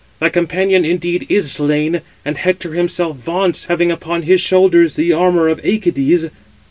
[0.19, 5.47] Thy companion indeed is slain; and Hector himself vaunts, having upon his shoulders the armour
[5.47, 6.31] of Æacides."